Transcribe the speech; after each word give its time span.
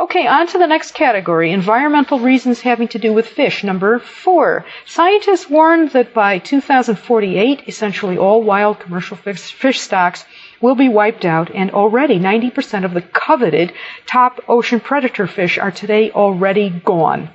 Okay, 0.00 0.28
on 0.28 0.46
to 0.46 0.58
the 0.58 0.68
next 0.68 0.94
category, 0.94 1.50
environmental 1.50 2.20
reasons 2.20 2.60
having 2.60 2.86
to 2.86 3.00
do 3.00 3.12
with 3.12 3.26
fish. 3.26 3.64
Number 3.64 3.98
four, 3.98 4.64
scientists 4.86 5.50
warned 5.50 5.90
that 5.90 6.14
by 6.14 6.38
2048, 6.38 7.64
essentially 7.66 8.16
all 8.16 8.40
wild 8.40 8.78
commercial 8.78 9.16
fish, 9.16 9.52
fish 9.52 9.80
stocks 9.80 10.24
will 10.60 10.76
be 10.76 10.88
wiped 10.88 11.24
out 11.24 11.50
and 11.52 11.72
already 11.72 12.16
90% 12.20 12.84
of 12.84 12.94
the 12.94 13.02
coveted 13.02 13.72
top 14.06 14.40
ocean 14.46 14.78
predator 14.78 15.26
fish 15.26 15.58
are 15.58 15.72
today 15.72 16.12
already 16.12 16.70
gone, 16.70 17.30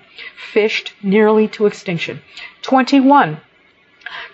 fished 0.54 0.94
nearly 1.04 1.50
to 1.50 1.66
extinction. 1.66 2.22
21. 2.62 3.42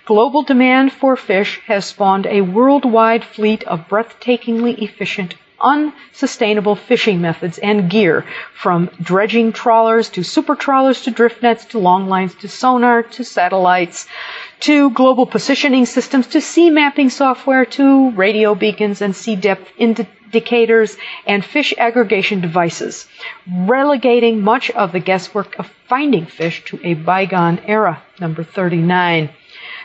Global 0.05 0.43
demand 0.43 0.93
for 0.93 1.15
fish 1.15 1.61
has 1.65 1.85
spawned 1.85 2.27
a 2.27 2.41
worldwide 2.41 3.23
fleet 3.23 3.63
of 3.63 3.87
breathtakingly 3.87 4.77
efficient 4.77 5.33
unsustainable 5.61 6.75
fishing 6.75 7.21
methods 7.21 7.57
and 7.57 7.89
gear, 7.89 8.25
from 8.53 8.89
dredging 9.01 9.51
trawlers 9.51 10.09
to 10.09 10.23
super 10.23 10.55
trawlers 10.55 11.01
to 11.01 11.11
drift 11.11 11.41
nets 11.41 11.65
to 11.65 11.79
long 11.79 12.07
lines 12.07 12.33
to 12.35 12.47
sonar 12.47 13.03
to 13.03 13.23
satellites 13.23 14.07
to 14.59 14.89
global 14.91 15.25
positioning 15.25 15.85
systems 15.85 16.27
to 16.27 16.41
sea 16.41 16.69
mapping 16.69 17.09
software 17.09 17.65
to 17.65 18.11
radio 18.11 18.55
beacons 18.55 19.01
and 19.01 19.15
sea 19.15 19.35
depth 19.35 19.69
indicators 19.77 20.97
and 21.25 21.43
fish 21.43 21.73
aggregation 21.77 22.41
devices, 22.41 23.07
relegating 23.65 24.41
much 24.41 24.69
of 24.71 24.91
the 24.91 24.99
guesswork 24.99 25.57
of 25.57 25.71
finding 25.87 26.25
fish 26.25 26.63
to 26.65 26.79
a 26.83 26.93
bygone 26.93 27.59
era. 27.65 28.01
Number 28.19 28.43
39. 28.43 29.29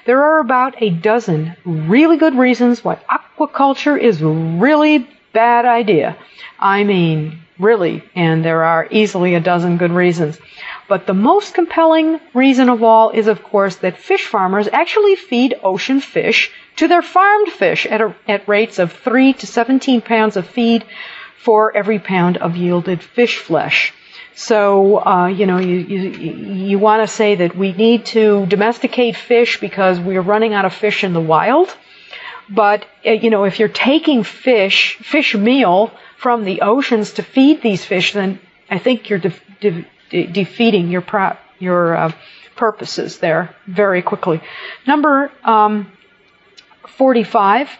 There 0.07 0.23
are 0.23 0.41
about 0.41 0.83
a 0.83 0.91
dozen 0.91 1.57
really 1.65 2.19
good 2.19 2.35
reasons 2.35 2.85
why 2.85 2.99
aquaculture 3.09 3.99
is 3.99 4.23
really 4.23 5.09
bad 5.35 5.67
idea. 5.67 6.17
I 6.59 6.85
mean, 6.85 7.41
really, 7.59 8.03
and 8.15 8.45
there 8.45 8.65
are 8.65 8.89
easily 8.91 9.35
a 9.35 9.41
dozen 9.41 9.77
good 9.77 9.93
reasons. 9.93 10.39
But 10.89 11.07
the 11.07 11.15
most 11.15 11.55
compelling 11.55 12.21
reason 12.33 12.69
of 12.69 12.83
all 12.83 13.11
is, 13.11 13.27
of 13.27 13.43
course, 13.43 13.77
that 13.77 13.99
fish 13.99 14.27
farmers 14.27 14.69
actually 14.73 15.17
feed 15.17 15.55
ocean 15.63 16.01
fish 16.01 16.51
to 16.77 16.89
their 16.89 17.03
farmed 17.03 17.49
fish 17.49 17.87
at, 17.87 18.01
a, 18.01 18.15
at 18.27 18.49
rates 18.49 18.79
of 18.79 18.93
3 18.93 19.35
to 19.35 19.47
17 19.47 20.01
pounds 20.01 20.37
of 20.37 20.47
feed 20.47 20.85
for 21.37 21.77
every 21.77 21.99
pound 21.99 22.37
of 22.39 22.57
yielded 22.57 23.03
fish 23.03 23.37
flesh. 23.39 23.93
So, 24.35 25.05
uh, 25.07 25.27
you 25.29 25.47
know, 25.47 25.59
you, 25.59 25.77
you, 25.77 26.01
you 26.71 26.79
want 26.79 27.09
to 27.09 27.15
say 27.15 27.37
that 27.37 27.57
we 27.57 27.73
need 27.73 28.07
to 28.07 28.47
domesticate 28.47 29.15
fish 29.15 29.61
because 29.61 30.01
we're 30.01 30.23
running 30.23 30.55
out 30.55 30.65
of 30.65 30.75
fish 30.75 31.05
in 31.05 31.13
the 31.13 31.21
wild. 31.21 31.77
But, 32.49 32.87
uh, 33.07 33.11
you 33.13 33.31
know, 33.31 33.45
if 33.45 33.59
you're 33.59 33.69
taking 33.69 34.23
fish, 34.23 34.97
fish 34.97 35.35
meal 35.35 35.93
from 36.17 36.45
the 36.45 36.61
oceans 36.61 37.13
to 37.15 37.23
feed 37.23 37.63
these 37.63 37.85
fish, 37.85 38.13
then 38.13 38.39
I 38.71 38.79
think 38.79 39.09
you're 39.09 39.19
de- 39.19 39.33
de- 39.61 39.87
de- 40.11 40.27
defeating 40.27 40.89
your, 40.89 41.01
pro- 41.01 41.37
your 41.59 41.97
uh, 41.97 42.13
purposes 42.57 43.19
there 43.19 43.55
very 43.67 44.03
quickly. 44.03 44.41
Number 44.87 45.33
um, 45.43 45.91
45. 46.87 47.71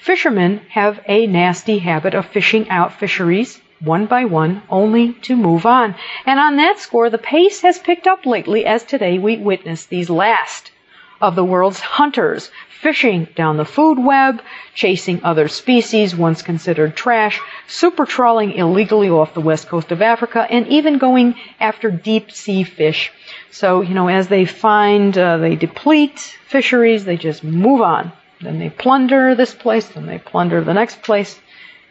Fishermen 0.00 0.58
have 0.70 1.00
a 1.06 1.26
nasty 1.26 1.78
habit 1.78 2.14
of 2.14 2.26
fishing 2.26 2.68
out 2.70 2.98
fisheries 2.98 3.60
one 3.80 4.06
by 4.06 4.24
one, 4.24 4.62
only 4.68 5.12
to 5.12 5.36
move 5.36 5.64
on. 5.64 5.94
And 6.26 6.40
on 6.40 6.56
that 6.56 6.78
score, 6.78 7.10
the 7.10 7.18
pace 7.18 7.60
has 7.62 7.78
picked 7.78 8.06
up 8.06 8.26
lately 8.26 8.66
as 8.66 8.82
today 8.82 9.18
we 9.18 9.36
witness 9.36 9.86
these 9.86 10.10
last 10.10 10.72
of 11.20 11.34
the 11.34 11.44
world's 11.44 11.80
hunters 11.80 12.50
fishing 12.80 13.26
down 13.34 13.56
the 13.56 13.64
food 13.64 13.98
web, 13.98 14.40
chasing 14.74 15.20
other 15.24 15.48
species 15.48 16.14
once 16.14 16.42
considered 16.42 16.94
trash, 16.94 17.40
super 17.66 18.06
trawling 18.06 18.52
illegally 18.52 19.10
off 19.10 19.34
the 19.34 19.40
west 19.40 19.68
coast 19.68 19.90
of 19.90 20.00
Africa, 20.00 20.46
and 20.48 20.66
even 20.68 20.98
going 20.98 21.34
after 21.58 21.90
deep 21.90 22.30
sea 22.30 22.62
fish. 22.62 23.10
So, 23.50 23.80
you 23.80 23.94
know, 23.94 24.08
as 24.08 24.28
they 24.28 24.44
find, 24.44 25.16
uh, 25.18 25.38
they 25.38 25.56
deplete 25.56 26.20
fisheries, 26.46 27.04
they 27.04 27.16
just 27.16 27.42
move 27.42 27.80
on. 27.80 28.12
Then 28.40 28.60
they 28.60 28.70
plunder 28.70 29.34
this 29.34 29.54
place, 29.54 29.88
then 29.88 30.06
they 30.06 30.18
plunder 30.18 30.62
the 30.62 30.74
next 30.74 31.02
place. 31.02 31.38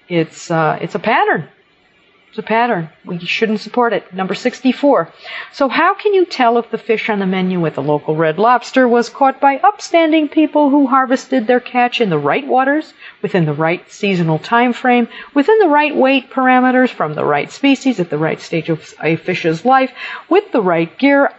It's, 0.07 0.49
uh, 0.49 0.79
it's 0.81 0.95
a 0.95 0.99
pattern. 0.99 1.49
It's 2.37 2.45
a 2.45 2.47
pattern. 2.47 2.91
We 3.03 3.17
shouldn't 3.17 3.61
support 3.61 3.93
it. 3.93 4.13
Number 4.13 4.35
64. 4.35 5.11
So 5.53 5.69
how 5.69 5.95
can 5.95 6.13
you 6.13 6.23
tell 6.23 6.59
if 6.59 6.69
the 6.69 6.77
fish 6.77 7.09
on 7.09 7.17
the 7.17 7.25
menu 7.25 7.65
at 7.65 7.73
the 7.73 7.81
local 7.81 8.15
Red 8.15 8.37
Lobster 8.37 8.87
was 8.87 9.09
caught 9.09 9.41
by 9.41 9.57
upstanding 9.57 10.29
people 10.29 10.69
who 10.69 10.85
harvested 10.85 11.47
their 11.47 11.59
catch 11.59 11.99
in 11.99 12.11
the 12.11 12.19
right 12.19 12.45
waters, 12.45 12.93
within 13.23 13.45
the 13.45 13.55
right 13.55 13.91
seasonal 13.91 14.37
time 14.37 14.71
frame, 14.71 15.07
within 15.33 15.57
the 15.57 15.67
right 15.67 15.95
weight 15.95 16.29
parameters, 16.29 16.91
from 16.91 17.15
the 17.15 17.25
right 17.25 17.51
species, 17.51 17.99
at 17.99 18.11
the 18.11 18.19
right 18.19 18.39
stage 18.39 18.69
of 18.69 18.93
a 19.01 19.15
fish's 19.15 19.65
life, 19.65 19.91
with 20.29 20.51
the 20.51 20.61
right 20.61 20.95
gear? 20.99 21.31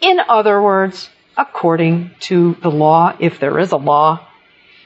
In 0.00 0.20
other 0.26 0.62
words, 0.62 1.10
according 1.36 2.12
to 2.20 2.56
the 2.62 2.70
law, 2.70 3.14
if 3.20 3.40
there 3.40 3.58
is 3.58 3.72
a 3.72 3.76
law. 3.76 4.26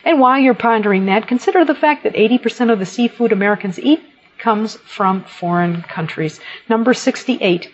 And 0.05 0.19
while 0.19 0.41
you're 0.41 0.55
pondering 0.55 1.07
that, 1.07 1.29
consider 1.29 1.65
the 1.65 1.77
fact 1.77 2.03
that 2.03 2.15
80% 2.15 2.73
of 2.73 2.81
the 2.81 2.87
seafood 2.87 3.31
Americans 3.31 3.79
eat 3.79 4.03
comes 4.43 4.77
from 4.77 5.23
foreign 5.23 5.83
countries. 5.83 6.41
Number 6.69 6.93
68. 6.93 7.73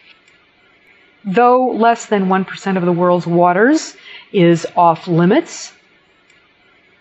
Though 1.25 1.69
less 1.69 2.07
than 2.07 2.27
1% 2.27 2.77
of 2.77 2.85
the 2.85 2.93
world's 2.93 3.27
waters 3.27 3.97
is 4.33 4.67
off 4.77 5.09
limits 5.09 5.73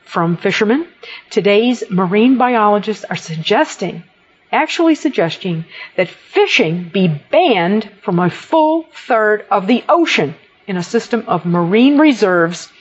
from 0.06 0.38
fishermen, 0.38 0.88
today's 1.30 1.84
marine 1.90 2.38
biologists 2.38 3.04
are 3.04 3.18
suggesting, 3.18 4.04
actually 4.52 4.96
suggesting, 4.96 5.66
that 5.98 6.08
fishing 6.08 6.90
be 6.94 7.08
banned 7.30 7.92
from 8.02 8.20
a 8.20 8.30
full 8.30 8.84
third 8.94 9.46
of 9.52 9.68
the 9.68 9.84
ocean 9.90 10.34
in 10.66 10.78
a 10.78 10.84
system 10.84 11.26
of 11.28 11.46
marine 11.46 11.98
reserves 11.98 12.72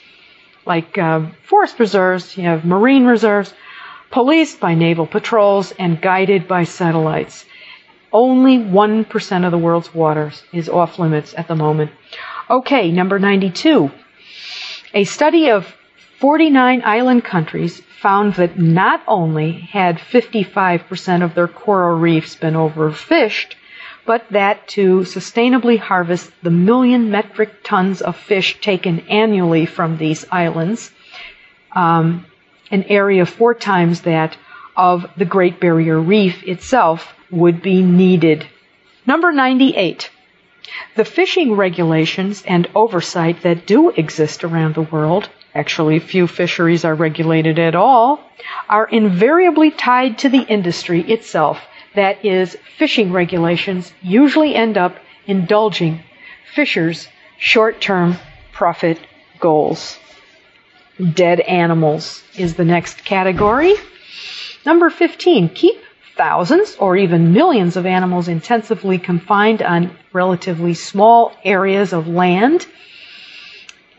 like 0.67 0.97
uh, 0.97 1.21
forest 1.43 1.79
reserves, 1.79 2.37
you 2.37 2.43
have 2.43 2.65
marine 2.65 3.05
reserves, 3.05 3.53
policed 4.11 4.59
by 4.59 4.73
naval 4.73 5.07
patrols 5.07 5.71
and 5.73 6.01
guided 6.01 6.47
by 6.47 6.63
satellites. 6.63 7.45
Only 8.11 8.57
1% 8.57 9.45
of 9.45 9.51
the 9.51 9.57
world's 9.57 9.93
waters 9.93 10.43
is 10.53 10.69
off 10.69 10.97
limits 10.97 11.33
at 11.37 11.47
the 11.47 11.55
moment. 11.55 11.91
Okay, 12.49 12.91
number 12.91 13.19
92. 13.19 13.91
A 14.93 15.03
study 15.03 15.49
of 15.49 15.75
49 16.19 16.81
island 16.85 17.23
countries 17.23 17.81
found 17.99 18.35
that 18.35 18.57
not 18.57 19.03
only 19.07 19.51
had 19.51 19.97
55% 19.97 21.23
of 21.23 21.35
their 21.35 21.47
coral 21.47 21.99
reefs 21.99 22.35
been 22.35 22.53
overfished, 22.53 23.55
but 24.05 24.25
that 24.31 24.67
to 24.69 24.99
sustainably 25.01 25.77
harvest 25.77 26.31
the 26.41 26.49
million 26.49 27.11
metric 27.11 27.63
tons 27.63 28.01
of 28.01 28.15
fish 28.15 28.59
taken 28.61 28.99
annually 29.09 29.65
from 29.65 29.97
these 29.97 30.25
islands, 30.31 30.91
um, 31.75 32.25
an 32.71 32.83
area 32.83 33.25
four 33.25 33.53
times 33.53 34.01
that 34.01 34.37
of 34.75 35.05
the 35.17 35.25
Great 35.25 35.59
Barrier 35.59 35.99
Reef 35.99 36.43
itself 36.43 37.13
would 37.31 37.61
be 37.61 37.81
needed. 37.81 38.45
Number 39.05 39.31
98. 39.31 40.09
The 40.95 41.05
fishing 41.05 41.53
regulations 41.53 42.43
and 42.45 42.67
oversight 42.75 43.41
that 43.41 43.65
do 43.65 43.89
exist 43.89 44.43
around 44.43 44.75
the 44.75 44.81
world, 44.81 45.29
actually 45.55 45.99
few 45.99 46.27
fisheries 46.27 46.83
are 46.85 46.93
regulated 46.93 47.57
at 47.57 47.73
all, 47.73 48.19
are 48.69 48.85
invariably 48.85 49.71
tied 49.71 50.17
to 50.19 50.29
the 50.29 50.41
industry 50.41 51.01
itself. 51.01 51.59
That 51.95 52.23
is, 52.23 52.57
fishing 52.77 53.11
regulations 53.11 53.93
usually 54.01 54.53
end 54.53 54.77
up 54.77 54.97
indulging 55.25 56.03
fishers' 56.53 57.07
short-term 57.37 58.17
profit 58.51 58.99
goals. 59.39 59.97
Dead 61.13 61.39
animals 61.41 62.23
is 62.35 62.55
the 62.55 62.65
next 62.65 63.05
category. 63.05 63.75
Number 64.65 64.89
15, 64.89 65.49
keep 65.49 65.79
thousands 66.15 66.75
or 66.77 66.97
even 66.97 67.31
millions 67.33 67.77
of 67.77 67.85
animals 67.85 68.27
intensively 68.27 68.97
confined 68.97 69.61
on 69.61 69.95
relatively 70.11 70.73
small 70.73 71.37
areas 71.43 71.93
of 71.93 72.07
land, 72.07 72.65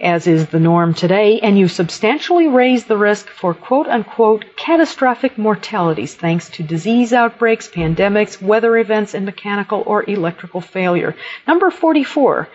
as 0.00 0.26
is 0.26 0.48
the 0.48 0.58
norm 0.58 0.92
today, 0.92 1.38
and 1.40 1.56
you 1.56 1.68
substantially 1.68 2.48
raise 2.48 2.84
the 2.84 2.96
risk 2.96 3.28
for 3.28 3.54
quote 3.54 3.86
unquote 3.86 4.56
catastrophic 4.56 5.38
mortalities 5.38 6.16
thanks 6.16 6.50
to 6.50 6.64
disease 6.64 7.12
outbreaks, 7.12 7.68
pandemics, 7.68 8.42
weather 8.42 8.76
events, 8.76 9.14
and 9.14 9.24
mechanical 9.24 9.84
or 9.86 10.08
electrical 10.10 10.60
failure. 10.60 11.14
Number 11.46 11.70
44, 11.70 12.48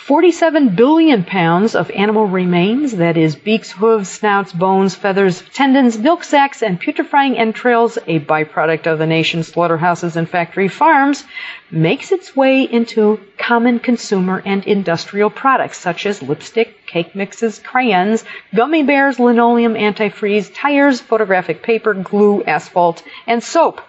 47 0.00 0.74
billion 0.74 1.24
pounds 1.24 1.74
of 1.74 1.90
animal 1.90 2.26
remains, 2.26 2.96
that 2.96 3.16
is, 3.18 3.36
beaks, 3.36 3.70
hooves, 3.70 4.08
snouts, 4.08 4.52
bones, 4.52 4.94
feathers, 4.94 5.42
tendons, 5.52 5.98
milk 5.98 6.24
sacs, 6.24 6.62
and 6.62 6.80
putrefying 6.80 7.36
entrails, 7.38 7.98
a 8.06 8.18
byproduct 8.18 8.86
of 8.86 8.98
the 8.98 9.06
nation's 9.06 9.48
slaughterhouses 9.48 10.16
and 10.16 10.28
factory 10.28 10.68
farms, 10.68 11.24
makes 11.70 12.12
its 12.12 12.34
way 12.34 12.62
into 12.62 13.20
common 13.38 13.78
consumer 13.78 14.42
and 14.44 14.64
industrial 14.66 15.30
products 15.30 15.78
such 15.78 16.06
as 16.06 16.22
lipstick, 16.22 16.86
cake 16.86 17.14
mixes, 17.14 17.58
crayons, 17.58 18.24
gummy 18.54 18.82
bears, 18.82 19.20
linoleum, 19.20 19.74
antifreeze, 19.74 20.50
tires, 20.54 21.00
photographic 21.00 21.62
paper, 21.62 21.94
glue, 21.94 22.42
asphalt, 22.44 23.02
and 23.26 23.44
soap. 23.44 23.82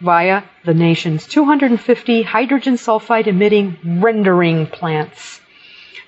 Via 0.00 0.42
the 0.64 0.74
nation's 0.74 1.26
250 1.26 2.22
hydrogen 2.22 2.74
sulfide 2.74 3.26
emitting 3.26 3.76
rendering 4.00 4.66
plants. 4.66 5.40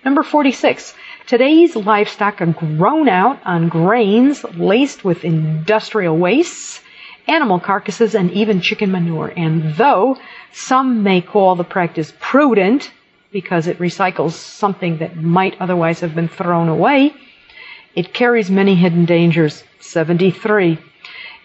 Number 0.04 0.22
46. 0.22 0.94
Today's 1.26 1.74
livestock 1.74 2.40
are 2.40 2.46
grown 2.46 3.08
out 3.08 3.40
on 3.44 3.68
grains 3.68 4.44
laced 4.54 5.04
with 5.04 5.24
industrial 5.24 6.16
wastes, 6.16 6.80
animal 7.26 7.58
carcasses, 7.58 8.14
and 8.14 8.30
even 8.30 8.60
chicken 8.60 8.92
manure. 8.92 9.32
And 9.36 9.74
though 9.74 10.16
some 10.52 11.02
may 11.02 11.20
call 11.20 11.56
the 11.56 11.64
practice 11.64 12.12
prudent 12.20 12.92
because 13.32 13.66
it 13.66 13.78
recycles 13.78 14.32
something 14.32 14.98
that 14.98 15.16
might 15.16 15.60
otherwise 15.60 16.00
have 16.00 16.14
been 16.14 16.28
thrown 16.28 16.68
away, 16.68 17.12
it 17.96 18.14
carries 18.14 18.50
many 18.50 18.76
hidden 18.76 19.04
dangers. 19.04 19.64
73. 19.80 20.78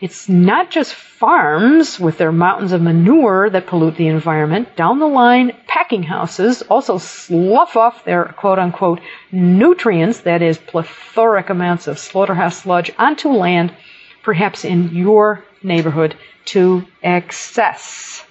It's 0.01 0.27
not 0.27 0.71
just 0.71 0.95
farms 0.95 1.99
with 1.99 2.17
their 2.17 2.31
mountains 2.31 2.71
of 2.71 2.81
manure 2.81 3.51
that 3.51 3.67
pollute 3.67 3.97
the 3.97 4.07
environment. 4.07 4.75
Down 4.75 4.97
the 4.97 5.05
line, 5.05 5.55
packing 5.67 6.01
houses 6.01 6.63
also 6.63 6.97
slough 6.97 7.77
off 7.77 8.03
their 8.03 8.25
quote 8.25 8.57
unquote 8.57 8.99
nutrients, 9.31 10.21
that 10.21 10.41
is, 10.41 10.57
plethoric 10.57 11.51
amounts 11.51 11.87
of 11.87 11.99
slaughterhouse 11.99 12.57
sludge, 12.63 12.91
onto 12.97 13.29
land, 13.29 13.75
perhaps 14.23 14.65
in 14.65 14.89
your 14.89 15.43
neighborhood, 15.61 16.17
to 16.45 16.83
excess. 17.03 18.25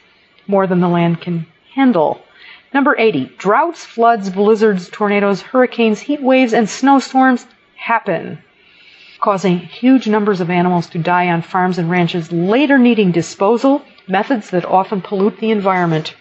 More 0.49 0.67
than 0.67 0.81
the 0.81 0.89
land 0.89 1.21
can 1.21 1.47
handle. 1.73 2.21
Number 2.75 2.97
80. 2.99 3.27
Droughts, 3.39 3.85
floods, 3.85 4.29
blizzards, 4.29 4.89
tornadoes, 4.89 5.41
hurricanes, 5.41 6.01
heat 6.01 6.21
waves, 6.21 6.53
and 6.53 6.69
snowstorms 6.69 7.47
happen 7.77 8.43
causing 9.21 9.59
huge 9.59 10.07
numbers 10.09 10.41
of 10.41 10.51
animals 10.51 10.89
to 10.91 10.99
die 10.99 11.29
on 11.29 11.43
farms 11.43 11.79
and 11.79 11.91
ranches, 11.91 12.33
later 12.33 12.79
needing 12.79 13.13
disposal, 13.13 13.83
methods 14.09 14.51
that 14.51 14.65
often 14.65 15.01
pollute 15.01 15.39
the 15.39 15.51
environment. 15.51 16.15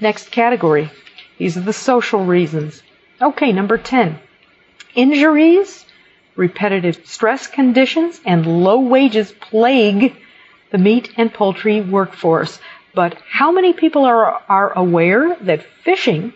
Next 0.00 0.30
category. 0.30 0.90
These 1.38 1.56
are 1.56 1.62
the 1.62 1.72
social 1.72 2.24
reasons. 2.24 2.82
Okay, 3.20 3.52
number 3.52 3.78
10. 3.78 4.18
Injuries, 4.94 5.84
repetitive 6.36 7.00
stress 7.04 7.46
conditions, 7.46 8.20
and 8.24 8.62
low 8.62 8.80
wages 8.80 9.32
plague 9.32 10.14
the 10.70 10.78
meat 10.78 11.12
and 11.16 11.32
poultry 11.32 11.80
workforce. 11.80 12.60
But 12.94 13.16
how 13.28 13.52
many 13.52 13.72
people 13.72 14.04
are, 14.04 14.42
are 14.48 14.72
aware 14.76 15.36
that 15.42 15.64
fishing 15.84 16.32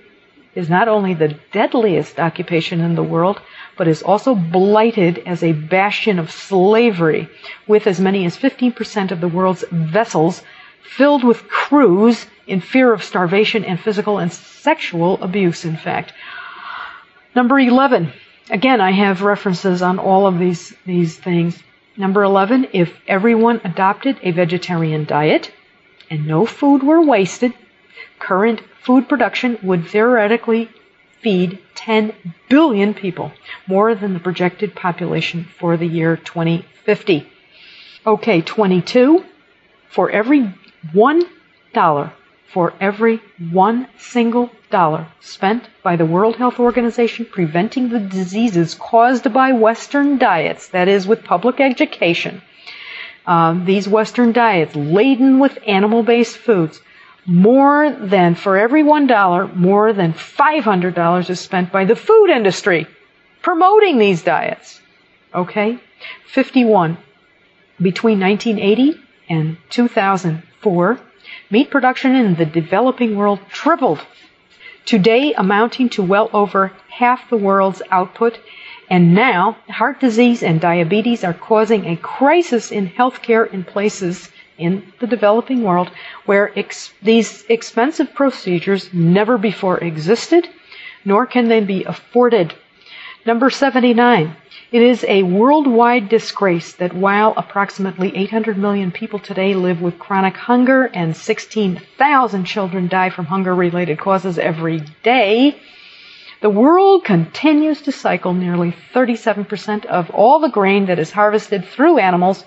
is 0.58 0.68
not 0.68 0.88
only 0.88 1.14
the 1.14 1.36
deadliest 1.52 2.18
occupation 2.18 2.80
in 2.80 2.96
the 2.96 3.10
world, 3.14 3.40
but 3.76 3.86
is 3.86 4.02
also 4.02 4.34
blighted 4.34 5.22
as 5.24 5.40
a 5.40 5.52
bastion 5.52 6.18
of 6.18 6.32
slavery, 6.32 7.28
with 7.68 7.86
as 7.86 8.00
many 8.00 8.26
as 8.26 8.36
15% 8.36 9.12
of 9.12 9.20
the 9.20 9.28
world's 9.28 9.64
vessels 9.70 10.42
filled 10.82 11.22
with 11.22 11.48
crews 11.48 12.26
in 12.48 12.60
fear 12.60 12.92
of 12.92 13.04
starvation 13.04 13.64
and 13.64 13.78
physical 13.78 14.18
and 14.18 14.32
sexual 14.32 15.22
abuse, 15.22 15.64
in 15.64 15.76
fact. 15.76 16.12
Number 17.36 17.60
11. 17.60 18.12
Again, 18.50 18.80
I 18.80 18.90
have 18.90 19.22
references 19.22 19.80
on 19.80 20.00
all 20.00 20.26
of 20.26 20.40
these, 20.40 20.74
these 20.84 21.16
things. 21.16 21.62
Number 21.96 22.24
11, 22.24 22.66
if 22.72 22.92
everyone 23.06 23.60
adopted 23.62 24.18
a 24.24 24.32
vegetarian 24.32 25.04
diet 25.04 25.52
and 26.10 26.26
no 26.26 26.46
food 26.46 26.82
were 26.82 27.00
wasted, 27.00 27.52
current 28.18 28.60
food 28.88 29.06
production 29.06 29.58
would 29.62 29.86
theoretically 29.86 30.66
feed 31.20 31.58
10 31.74 32.10
billion 32.48 32.94
people, 32.94 33.30
more 33.66 33.94
than 33.94 34.14
the 34.14 34.18
projected 34.18 34.74
population 34.74 35.44
for 35.44 35.76
the 35.76 35.84
year 35.86 36.16
2050. 36.16 37.30
Okay, 38.06 38.40
22. 38.40 39.22
For 39.90 40.10
every 40.10 40.54
one 40.94 41.22
dollar, 41.74 42.14
for 42.54 42.72
every 42.80 43.20
one 43.50 43.86
single 43.98 44.50
dollar 44.70 45.06
spent 45.20 45.64
by 45.82 45.96
the 45.96 46.06
World 46.06 46.36
Health 46.36 46.58
Organization 46.58 47.26
preventing 47.30 47.90
the 47.90 48.00
diseases 48.00 48.74
caused 48.74 49.30
by 49.34 49.52
Western 49.52 50.16
diets, 50.16 50.68
that 50.68 50.88
is, 50.88 51.06
with 51.06 51.24
public 51.24 51.60
education, 51.60 52.40
um, 53.26 53.66
these 53.66 53.86
Western 53.86 54.32
diets 54.32 54.74
laden 54.74 55.38
with 55.40 55.58
animal 55.66 56.02
based 56.02 56.38
foods, 56.38 56.80
more 57.28 57.90
than, 57.90 58.34
for 58.34 58.56
every 58.56 58.82
one 58.82 59.06
dollar, 59.06 59.46
more 59.48 59.92
than 59.92 60.14
$500 60.14 61.28
is 61.28 61.38
spent 61.38 61.70
by 61.70 61.84
the 61.84 61.94
food 61.94 62.30
industry 62.30 62.86
promoting 63.42 63.98
these 63.98 64.22
diets. 64.22 64.80
Okay? 65.34 65.78
51. 66.26 66.96
Between 67.80 68.18
1980 68.18 68.98
and 69.28 69.58
2004, 69.68 70.98
meat 71.50 71.70
production 71.70 72.14
in 72.14 72.34
the 72.34 72.46
developing 72.46 73.14
world 73.14 73.40
tripled, 73.50 74.00
today 74.86 75.34
amounting 75.34 75.90
to 75.90 76.02
well 76.02 76.30
over 76.32 76.72
half 76.88 77.28
the 77.28 77.36
world's 77.36 77.82
output. 77.90 78.40
And 78.88 79.14
now, 79.14 79.58
heart 79.68 80.00
disease 80.00 80.42
and 80.42 80.62
diabetes 80.62 81.24
are 81.24 81.34
causing 81.34 81.84
a 81.84 81.96
crisis 81.98 82.72
in 82.72 82.88
healthcare 82.88 83.52
in 83.52 83.64
places 83.64 84.30
in 84.58 84.92
the 85.00 85.06
developing 85.06 85.62
world 85.62 85.90
where 86.26 86.56
ex- 86.58 86.92
these 87.02 87.44
expensive 87.48 88.12
procedures 88.14 88.92
never 88.92 89.38
before 89.38 89.78
existed, 89.78 90.48
nor 91.04 91.26
can 91.26 91.48
they 91.48 91.60
be 91.60 91.84
afforded. 91.84 92.54
Number 93.24 93.50
79. 93.50 94.36
It 94.70 94.82
is 94.82 95.02
a 95.08 95.22
worldwide 95.22 96.10
disgrace 96.10 96.74
that 96.74 96.92
while 96.92 97.32
approximately 97.38 98.14
800 98.14 98.58
million 98.58 98.90
people 98.90 99.18
today 99.18 99.54
live 99.54 99.80
with 99.80 99.98
chronic 99.98 100.36
hunger 100.36 100.90
and 100.92 101.16
16,000 101.16 102.44
children 102.44 102.86
die 102.86 103.08
from 103.08 103.24
hunger 103.24 103.54
related 103.54 103.98
causes 103.98 104.38
every 104.38 104.80
day, 105.02 105.56
the 106.42 106.50
world 106.50 107.04
continues 107.04 107.80
to 107.82 107.92
cycle 107.92 108.34
nearly 108.34 108.74
37% 108.94 109.86
of 109.86 110.10
all 110.10 110.38
the 110.38 110.50
grain 110.50 110.86
that 110.86 110.98
is 110.98 111.12
harvested 111.12 111.64
through 111.64 111.98
animals 111.98 112.44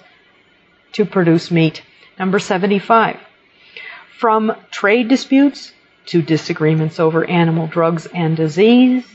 to 0.94 1.06
produce 1.06 1.50
meat. 1.50 1.82
Number 2.20 2.40
75. 2.40 3.18
From 4.18 4.56
trade 4.70 5.08
disputes 5.08 5.74
to 6.08 6.22
disagreements 6.22 7.00
over 7.00 7.24
animal 7.26 7.68
drugs 7.68 8.06
and 8.08 8.36
disease, 8.36 9.06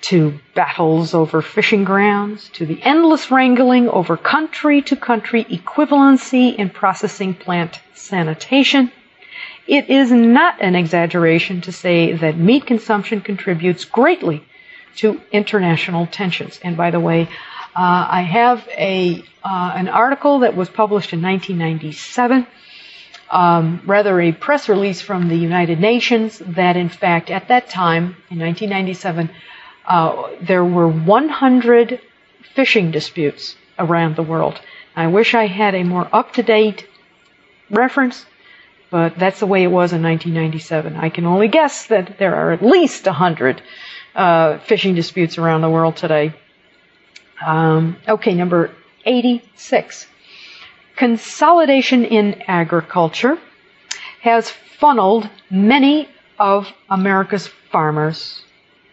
to 0.00 0.38
battles 0.54 1.14
over 1.14 1.42
fishing 1.42 1.84
grounds, 1.84 2.48
to 2.50 2.64
the 2.64 2.80
endless 2.82 3.30
wrangling 3.30 3.88
over 3.88 4.16
country 4.16 4.80
to 4.82 4.96
country 4.96 5.44
equivalency 5.44 6.54
in 6.54 6.70
processing 6.70 7.34
plant 7.34 7.80
sanitation, 7.94 8.92
it 9.66 9.90
is 9.90 10.10
not 10.10 10.62
an 10.62 10.74
exaggeration 10.74 11.60
to 11.62 11.72
say 11.72 12.12
that 12.12 12.38
meat 12.38 12.66
consumption 12.66 13.20
contributes 13.20 13.84
greatly 13.84 14.44
to 14.96 15.20
international 15.30 16.06
tensions. 16.06 16.58
And 16.62 16.76
by 16.76 16.90
the 16.90 17.00
way, 17.00 17.28
I 17.80 18.22
have 18.22 18.66
a 18.76 19.22
uh, 19.44 19.72
an 19.74 19.88
article 19.88 20.40
that 20.40 20.56
was 20.56 20.68
published 20.68 21.12
in 21.12 21.22
1997, 21.22 22.46
um, 23.30 23.80
rather 23.86 24.20
a 24.20 24.32
press 24.32 24.68
release 24.68 25.00
from 25.00 25.28
the 25.28 25.36
United 25.36 25.80
Nations 25.80 26.38
that, 26.40 26.76
in 26.76 26.88
fact, 26.88 27.30
at 27.30 27.48
that 27.48 27.68
time 27.70 28.16
in 28.30 28.38
1997, 28.40 29.30
uh, 29.86 30.28
there 30.42 30.64
were 30.64 30.88
100 30.88 32.00
fishing 32.54 32.90
disputes 32.90 33.54
around 33.78 34.16
the 34.16 34.22
world. 34.22 34.60
I 34.96 35.06
wish 35.06 35.34
I 35.34 35.46
had 35.46 35.74
a 35.74 35.84
more 35.84 36.08
up-to-date 36.12 36.86
reference, 37.70 38.26
but 38.90 39.16
that's 39.18 39.38
the 39.40 39.46
way 39.46 39.62
it 39.62 39.68
was 39.68 39.92
in 39.92 40.02
1997. 40.02 40.96
I 40.96 41.08
can 41.10 41.24
only 41.26 41.48
guess 41.48 41.86
that 41.86 42.18
there 42.18 42.34
are 42.34 42.52
at 42.52 42.62
least 42.62 43.06
100 43.06 43.62
uh, 44.14 44.58
fishing 44.58 44.94
disputes 44.96 45.38
around 45.38 45.60
the 45.60 45.70
world 45.70 45.96
today. 45.96 46.34
Um, 47.44 47.96
okay, 48.08 48.34
number 48.34 48.70
86. 49.04 50.06
Consolidation 50.96 52.04
in 52.04 52.42
agriculture 52.46 53.38
has 54.20 54.50
funneled 54.50 55.28
many 55.50 56.08
of 56.38 56.72
America's 56.90 57.46
farmers, 57.70 58.42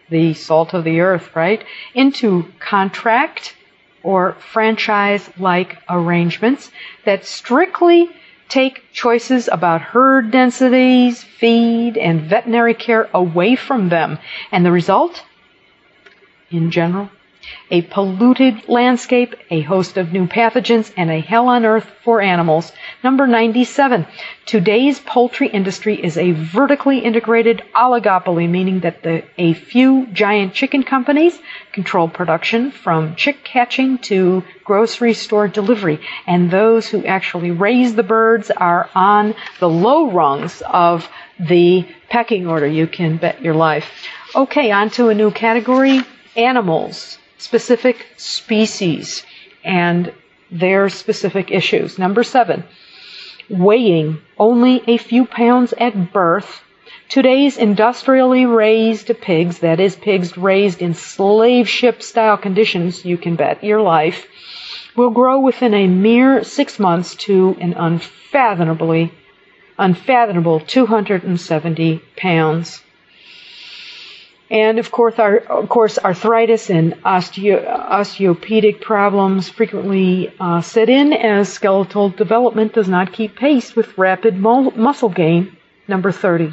the 0.08 0.34
salt 0.34 0.74
of 0.74 0.84
the 0.84 1.00
earth, 1.00 1.34
right, 1.34 1.64
into 1.94 2.44
contract 2.60 3.56
or 4.02 4.34
franchise 4.52 5.28
like 5.38 5.78
arrangements 5.88 6.70
that 7.04 7.24
strictly 7.24 8.08
take 8.48 8.84
choices 8.92 9.48
about 9.48 9.80
herd 9.80 10.30
densities, 10.30 11.24
feed, 11.24 11.96
and 11.96 12.20
veterinary 12.22 12.74
care 12.74 13.08
away 13.12 13.56
from 13.56 13.88
them. 13.88 14.18
And 14.52 14.64
the 14.64 14.70
result? 14.70 15.24
In 16.50 16.70
general, 16.70 17.10
a 17.70 17.82
polluted 17.82 18.68
landscape, 18.68 19.34
a 19.50 19.60
host 19.62 19.96
of 19.96 20.12
new 20.12 20.26
pathogens, 20.26 20.92
and 20.96 21.10
a 21.10 21.20
hell 21.20 21.48
on 21.48 21.64
earth 21.64 21.90
for 22.04 22.20
animals. 22.20 22.72
Number 23.02 23.26
97. 23.26 24.06
Today's 24.44 25.00
poultry 25.00 25.48
industry 25.48 26.02
is 26.02 26.16
a 26.16 26.30
vertically 26.32 27.00
integrated 27.00 27.62
oligopoly, 27.74 28.48
meaning 28.48 28.80
that 28.80 29.02
the, 29.02 29.24
a 29.38 29.54
few 29.54 30.06
giant 30.12 30.54
chicken 30.54 30.84
companies 30.84 31.38
control 31.72 32.08
production 32.08 32.70
from 32.70 33.16
chick 33.16 33.42
catching 33.42 33.98
to 33.98 34.44
grocery 34.64 35.14
store 35.14 35.48
delivery, 35.48 35.98
and 36.26 36.50
those 36.50 36.86
who 36.88 37.04
actually 37.04 37.50
raise 37.50 37.94
the 37.94 38.02
birds 38.02 38.50
are 38.52 38.88
on 38.94 39.34
the 39.58 39.68
low 39.68 40.10
rungs 40.10 40.62
of 40.66 41.08
the 41.40 41.86
pecking 42.08 42.46
order, 42.46 42.66
you 42.66 42.86
can 42.86 43.16
bet 43.16 43.42
your 43.42 43.54
life. 43.54 43.90
Okay, 44.34 44.70
on 44.70 44.90
to 44.90 45.08
a 45.08 45.14
new 45.14 45.30
category, 45.30 46.00
animals 46.36 47.18
specific 47.38 48.06
species 48.16 49.24
and 49.64 50.12
their 50.50 50.88
specific 50.88 51.50
issues. 51.50 51.98
Number 51.98 52.22
seven, 52.22 52.64
weighing 53.48 54.18
only 54.38 54.82
a 54.86 54.96
few 54.96 55.26
pounds 55.26 55.74
at 55.78 56.12
birth. 56.12 56.62
Today's 57.08 57.56
industrially 57.56 58.46
raised 58.46 59.10
pigs, 59.20 59.60
that 59.60 59.80
is, 59.80 59.96
pigs 59.96 60.36
raised 60.36 60.82
in 60.82 60.94
slave 60.94 61.68
ship 61.68 62.02
style 62.02 62.36
conditions, 62.36 63.04
you 63.04 63.16
can 63.16 63.36
bet 63.36 63.62
your 63.62 63.80
life, 63.80 64.26
will 64.96 65.10
grow 65.10 65.38
within 65.40 65.74
a 65.74 65.86
mere 65.86 66.42
six 66.42 66.78
months 66.78 67.14
to 67.14 67.56
an 67.60 67.74
unfathomably, 67.74 69.12
unfathomable 69.78 70.60
270 70.60 72.00
pounds. 72.16 72.82
And 74.50 74.78
of 74.78 74.92
course, 74.92 75.18
our, 75.18 75.38
of 75.38 75.68
course 75.68 75.98
arthritis 75.98 76.70
and 76.70 76.94
osteo, 77.02 77.66
osteopedic 77.66 78.80
problems 78.80 79.48
frequently 79.48 80.32
uh, 80.38 80.60
set 80.60 80.88
in 80.88 81.12
as 81.12 81.52
skeletal 81.52 82.10
development 82.10 82.72
does 82.72 82.88
not 82.88 83.12
keep 83.12 83.34
pace 83.34 83.74
with 83.74 83.98
rapid 83.98 84.38
muscle 84.38 85.08
gain. 85.08 85.56
Number 85.88 86.12
30. 86.12 86.52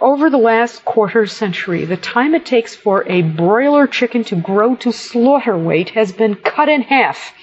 Over 0.00 0.30
the 0.30 0.38
last 0.38 0.84
quarter 0.84 1.26
century, 1.26 1.84
the 1.84 1.96
time 1.96 2.36
it 2.36 2.46
takes 2.46 2.76
for 2.76 3.04
a 3.08 3.22
broiler 3.22 3.88
chicken 3.88 4.22
to 4.24 4.36
grow 4.36 4.76
to 4.76 4.92
slaughter 4.92 5.58
weight 5.58 5.90
has 5.90 6.12
been 6.12 6.36
cut 6.36 6.68
in 6.68 6.82
half, 6.82 7.34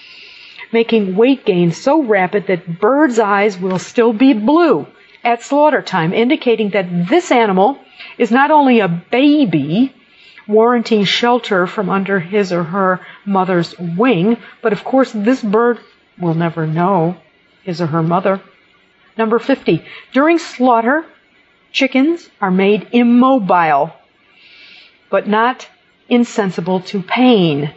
making 0.72 1.18
weight 1.18 1.44
gain 1.44 1.74
so 1.74 2.02
rapid 2.02 2.48
that 2.48 2.80
birds' 2.80 3.20
eyes 3.20 3.60
will 3.60 3.80
still 3.80 4.14
be 4.14 4.32
blue 4.32 4.88
at 5.22 5.42
slaughter 5.42 5.82
time, 5.82 6.14
indicating 6.14 6.70
that 6.70 7.10
this 7.10 7.30
animal 7.30 7.78
is 8.18 8.32
not 8.32 8.52
only 8.52 8.80
a 8.80 8.88
baby 8.88 9.94
warranting 10.48 11.04
shelter 11.04 11.68
from 11.68 11.90
under 11.90 12.20
his 12.20 12.54
or 12.54 12.64
her 12.64 13.00
mother's 13.26 13.78
wing, 13.80 14.38
but 14.62 14.74
of 14.74 14.84
course 14.84 15.12
this 15.12 15.42
bird 15.42 15.80
will 16.20 16.34
never 16.34 16.68
know 16.68 17.18
his 17.64 17.82
or 17.82 17.88
her 17.88 18.04
mother. 18.04 18.42
Number 19.18 19.40
50. 19.40 19.84
During 20.14 20.40
slaughter, 20.40 21.06
chickens 21.72 22.30
are 22.40 22.52
made 22.52 22.90
immobile, 22.92 23.94
but 25.10 25.28
not 25.28 25.68
insensible 26.10 26.82
to 26.82 27.02
pain 27.02 27.74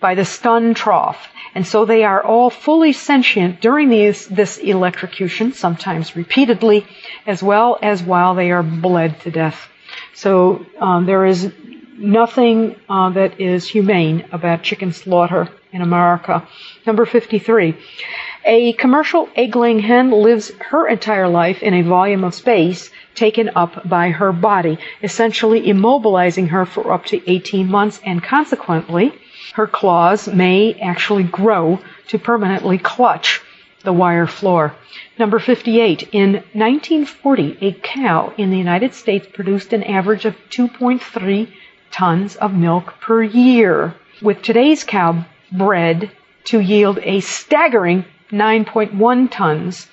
by 0.00 0.14
the 0.14 0.24
stun 0.24 0.74
trough. 0.74 1.28
And 1.54 1.66
so 1.66 1.84
they 1.84 2.04
are 2.04 2.22
all 2.22 2.50
fully 2.50 2.92
sentient 2.92 3.60
during 3.60 3.88
these, 3.88 4.26
this 4.26 4.58
electrocution, 4.58 5.52
sometimes 5.52 6.16
repeatedly, 6.16 6.86
as 7.26 7.42
well 7.42 7.78
as 7.80 8.02
while 8.02 8.34
they 8.34 8.50
are 8.50 8.62
bled 8.62 9.20
to 9.20 9.30
death. 9.30 9.68
So 10.14 10.66
um, 10.78 11.06
there 11.06 11.24
is 11.24 11.52
nothing 11.96 12.76
uh, 12.88 13.10
that 13.10 13.40
is 13.40 13.66
humane 13.68 14.26
about 14.32 14.62
chicken 14.62 14.92
slaughter 14.92 15.48
in 15.72 15.82
America. 15.82 16.46
Number 16.86 17.06
53. 17.06 17.76
A 18.44 18.72
commercial 18.72 19.28
egg-laying 19.36 19.78
hen 19.78 20.10
lives 20.10 20.50
her 20.70 20.88
entire 20.88 21.28
life 21.28 21.62
in 21.62 21.74
a 21.74 21.82
volume 21.82 22.24
of 22.24 22.34
space 22.34 22.90
taken 23.14 23.50
up 23.54 23.88
by 23.88 24.10
her 24.10 24.32
body, 24.32 24.78
essentially 25.02 25.62
immobilizing 25.62 26.48
her 26.48 26.66
for 26.66 26.92
up 26.92 27.04
to 27.06 27.30
18 27.30 27.68
months 27.68 28.00
and 28.04 28.22
consequently 28.22 29.12
her 29.54 29.66
claws 29.66 30.28
may 30.28 30.74
actually 30.80 31.24
grow 31.24 31.78
to 32.08 32.18
permanently 32.18 32.78
clutch 32.78 33.41
the 33.82 33.92
wire 33.92 34.26
floor. 34.26 34.74
Number 35.18 35.38
58. 35.38 36.08
In 36.12 36.32
1940, 36.52 37.58
a 37.60 37.72
cow 37.72 38.32
in 38.36 38.50
the 38.50 38.58
United 38.58 38.94
States 38.94 39.26
produced 39.32 39.72
an 39.72 39.82
average 39.84 40.24
of 40.24 40.36
2.3 40.50 41.48
tons 41.90 42.36
of 42.36 42.54
milk 42.54 42.94
per 43.00 43.22
year. 43.22 43.94
With 44.20 44.42
today's 44.42 44.84
cow 44.84 45.24
bred 45.50 46.10
to 46.44 46.60
yield 46.60 46.98
a 47.02 47.20
staggering 47.20 48.04
9.1 48.30 49.30
tons 49.30 49.88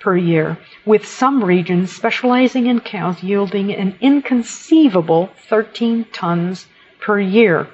per 0.00 0.16
year, 0.16 0.58
with 0.84 1.06
some 1.06 1.42
regions 1.42 1.90
specializing 1.90 2.66
in 2.66 2.80
cows 2.80 3.22
yielding 3.22 3.72
an 3.72 3.96
inconceivable 4.00 5.30
13 5.48 6.04
tons 6.12 6.66
per 7.00 7.18
year. 7.18 7.66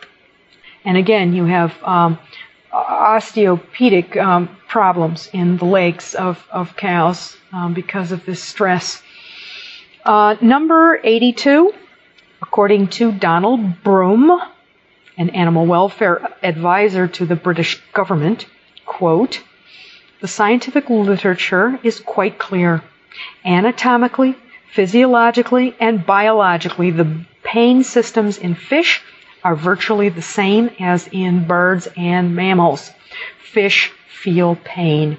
And 0.84 0.96
again, 0.96 1.32
you 1.34 1.44
have 1.46 1.74
um, 1.82 2.18
osteopedic 2.72 4.16
um, 4.16 4.48
problems 4.68 5.28
in 5.32 5.56
the 5.56 5.64
legs 5.64 6.14
of, 6.14 6.46
of 6.50 6.76
cows 6.76 7.36
um, 7.52 7.74
because 7.74 8.12
of 8.12 8.24
this 8.24 8.42
stress. 8.42 9.02
Uh, 10.04 10.36
number 10.40 11.00
82, 11.02 11.72
according 12.42 12.88
to 12.88 13.12
Donald 13.12 13.82
Broom, 13.82 14.30
an 15.16 15.30
animal 15.30 15.66
welfare 15.66 16.28
advisor 16.42 17.06
to 17.08 17.26
the 17.26 17.36
British 17.36 17.80
government, 17.92 18.46
quote, 18.86 19.42
the 20.20 20.28
scientific 20.28 20.88
literature 20.90 21.78
is 21.82 21.98
quite 22.00 22.38
clear. 22.38 22.82
Anatomically, 23.44 24.36
physiologically, 24.72 25.74
and 25.80 26.04
biologically, 26.04 26.90
the 26.90 27.24
pain 27.42 27.82
systems 27.82 28.38
in 28.38 28.54
fish 28.54 29.02
are 29.42 29.56
virtually 29.56 30.08
the 30.08 30.22
same 30.22 30.70
as 30.80 31.08
in 31.12 31.46
birds 31.46 31.88
and 31.96 32.34
mammals. 32.34 32.90
Fish 33.52 33.92
feel 34.08 34.56
pain. 34.64 35.18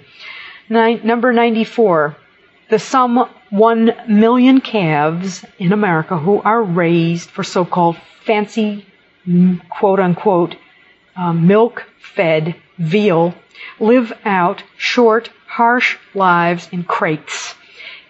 Nine, 0.70 1.02
number 1.04 1.34
94. 1.34 2.16
The 2.70 2.80
some 2.80 3.30
1 3.50 3.92
million 4.08 4.62
calves 4.62 5.44
in 5.60 5.74
America 5.74 6.18
who 6.18 6.42
are 6.42 6.64
raised 6.64 7.30
for 7.30 7.44
so-called 7.44 7.98
fancy, 8.24 8.86
quote 9.70 10.00
unquote, 10.00 10.56
um, 11.18 11.46
milk 11.48 11.86
fed 12.00 12.56
veal 12.78 13.36
live 13.80 14.14
out 14.24 14.64
short, 14.78 15.30
harsh 15.48 15.98
lives 16.14 16.70
in 16.72 16.84
crates, 16.84 17.56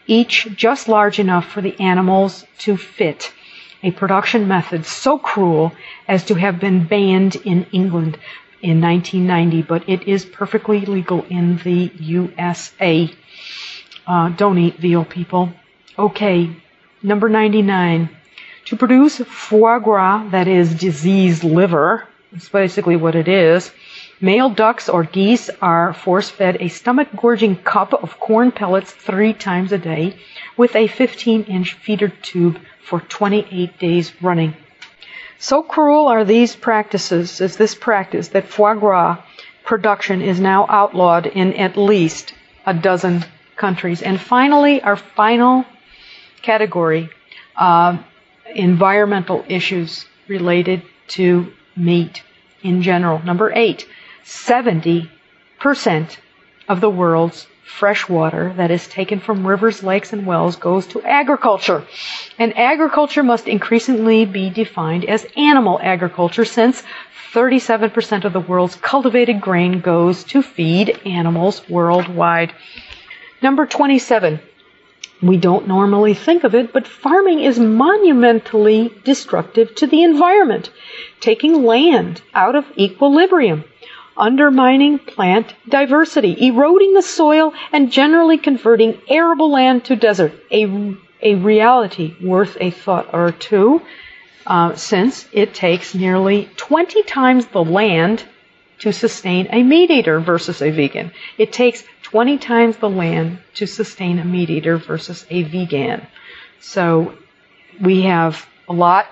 each 0.06 0.48
just 0.56 0.88
large 0.88 1.18
enough 1.20 1.46
for 1.46 1.62
the 1.62 1.80
animals 1.80 2.46
to 2.60 2.77
fit 2.77 3.34
a 3.83 3.91
production 3.91 4.47
method 4.47 4.85
so 4.85 5.17
cruel 5.17 5.73
as 6.07 6.25
to 6.25 6.35
have 6.35 6.59
been 6.59 6.85
banned 6.85 7.35
in 7.38 7.65
England 7.71 8.17
in 8.61 8.79
1990, 8.81 9.63
but 9.63 9.88
it 9.89 10.07
is 10.07 10.25
perfectly 10.25 10.81
legal 10.81 11.23
in 11.29 11.57
the 11.57 11.91
USA. 12.00 13.09
Uh, 14.05 14.29
don't 14.29 14.57
eat 14.57 14.77
veal, 14.77 15.05
people. 15.05 15.51
Okay, 15.97 16.55
number 17.01 17.29
99. 17.29 18.09
To 18.65 18.75
produce 18.77 19.17
foie 19.17 19.79
gras, 19.79 20.29
that 20.29 20.47
is 20.47 20.75
diseased 20.75 21.43
liver, 21.43 22.07
that's 22.31 22.50
basically 22.50 22.95
what 22.95 23.15
it 23.15 23.27
is, 23.27 23.71
male 24.21 24.50
ducks 24.50 24.88
or 24.88 25.03
geese 25.03 25.50
are 25.61 25.93
force 25.93 26.29
fed 26.29 26.57
a 26.59 26.67
stomach 26.67 27.09
gorging 27.15 27.55
cup 27.55 27.93
of 27.93 28.19
corn 28.19 28.51
pellets 28.51 28.91
three 28.91 29.33
times 29.33 29.71
a 29.71 29.77
day 29.77 30.15
with 30.55 30.75
a 30.75 30.88
15 30.88 31.43
inch 31.43 31.73
feeder 31.73 32.07
tube 32.07 32.59
for 32.83 33.00
28 33.00 33.77
days 33.79 34.11
running. 34.21 34.55
So 35.39 35.63
cruel 35.63 36.07
are 36.07 36.23
these 36.23 36.55
practices, 36.55 37.41
is 37.41 37.57
this 37.57 37.73
practice, 37.75 38.29
that 38.29 38.47
foie 38.47 38.75
gras 38.75 39.17
production 39.63 40.21
is 40.21 40.39
now 40.39 40.65
outlawed 40.69 41.25
in 41.25 41.53
at 41.53 41.77
least 41.77 42.33
a 42.65 42.73
dozen 42.73 43.25
countries. 43.55 44.01
And 44.01 44.19
finally, 44.19 44.81
our 44.81 44.95
final 44.95 45.65
category, 46.41 47.09
uh, 47.55 47.97
environmental 48.55 49.45
issues 49.47 50.05
related 50.27 50.81
to 51.09 51.51
meat 51.75 52.23
in 52.63 52.81
general. 52.81 53.19
Number 53.23 53.51
eight, 53.53 53.88
70% 54.25 55.09
of 56.67 56.81
the 56.81 56.89
world's 56.89 57.47
fresh 57.79 58.07
water 58.09 58.53
that 58.57 58.69
is 58.71 58.87
taken 58.87 59.19
from 59.19 59.47
rivers, 59.47 59.83
lakes, 59.83 60.13
and 60.13 60.25
wells 60.25 60.55
goes 60.55 60.85
to 60.87 61.01
agriculture. 61.03 61.83
And 62.37 62.57
agriculture 62.57 63.23
must 63.23 63.47
increasingly 63.47 64.25
be 64.25 64.49
defined 64.49 65.05
as 65.05 65.25
animal 65.37 65.79
agriculture 65.81 66.45
since 66.45 66.83
37% 67.33 68.25
of 68.25 68.33
the 68.33 68.39
world's 68.39 68.75
cultivated 68.75 69.39
grain 69.39 69.79
goes 69.79 70.23
to 70.25 70.41
feed 70.41 70.99
animals 71.05 71.67
worldwide. 71.69 72.53
Number 73.41 73.65
27. 73.65 74.39
We 75.21 75.37
don't 75.37 75.67
normally 75.67 76.13
think 76.13 76.43
of 76.43 76.55
it, 76.55 76.73
but 76.73 76.87
farming 76.87 77.41
is 77.41 77.59
monumentally 77.59 78.91
destructive 79.03 79.75
to 79.75 79.87
the 79.87 80.03
environment, 80.03 80.71
taking 81.19 81.63
land 81.63 82.21
out 82.33 82.55
of 82.55 82.65
equilibrium, 82.77 83.63
undermining 84.18 85.00
plant 85.00 85.53
diversity, 85.68 86.48
eroding 86.48 86.94
the 86.94 87.01
soil, 87.01 87.53
and 87.72 87.91
generally 87.91 88.38
converting 88.38 89.00
arable 89.10 89.51
land 89.51 89.86
to 89.86 89.96
desert. 89.96 90.34
A, 90.51 90.96
a 91.22 91.36
reality 91.36 92.15
worth 92.22 92.58
a 92.60 92.72
thought 92.72 93.13
or 93.13 93.32
two, 93.32 93.82
uh, 94.48 94.75
since 94.75 95.27
it 95.32 95.53
takes 95.53 95.94
nearly 95.94 96.50
20 96.58 97.03
times 97.03 97.46
the 97.48 97.63
land 97.63 98.24
to 98.80 98.91
sustain 98.91 99.48
a 99.51 99.63
meat 99.63 99.91
eater 99.91 100.20
versus 100.20 100.62
a 100.62 100.72
vegan. 100.72 101.12
It 101.38 101.53
takes 101.53 101.84
20 102.03 102.39
times 102.39 102.77
the 102.77 102.89
land 102.89 103.38
to 103.56 103.68
sustain 103.68 104.18
a 104.18 104.25
meat 104.25 104.50
eater 104.50 104.77
versus 104.77 105.25
a 105.30 105.44
vegan. 105.44 106.08
So 106.60 107.13
we 107.80 108.01
have 108.03 108.48
a 108.68 108.74
lot 108.74 109.06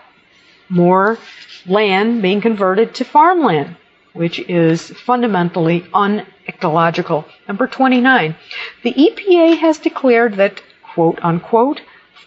more 0.70 1.18
land 1.65 2.22
being 2.22 2.41
converted 2.41 2.96
to 2.96 3.06
farmland, 3.06 3.75
which 4.19 4.38
is 4.49 4.89
fundamentally 5.07 5.85
unecological. 5.93 7.23
Number 7.47 7.67
29. 7.67 8.35
The 8.83 8.93
EPA 8.93 9.57
has 9.59 9.79
declared 9.79 10.33
that, 10.35 10.61
quote 10.83 11.19
unquote, 11.23 11.79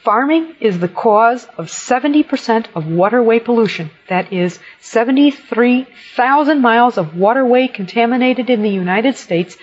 Farming 0.03 0.57
is 0.59 0.79
the 0.81 0.89
cause 0.89 1.47
of 1.59 1.67
70% 1.67 2.69
of 2.75 2.87
waterway 2.87 3.41
pollution. 3.41 3.91
That 4.09 4.33
is 4.33 4.59
73,000 4.81 6.63
miles 6.63 6.97
of 6.97 7.15
waterway 7.15 7.69
contaminated 7.69 8.49
in 8.49 8.63
the 8.63 8.71
United 8.71 9.19
States. 9.19 9.59